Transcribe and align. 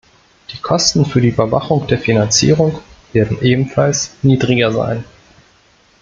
Die 0.51 0.57
Kosten 0.57 1.05
für 1.05 1.21
die 1.21 1.27
Überwachung 1.29 1.85
der 1.85 1.99
Finanzierung 1.99 2.79
werden 3.13 3.37
ebenfalls 3.43 4.15
niedriger 4.23 4.71
sein. 4.71 5.03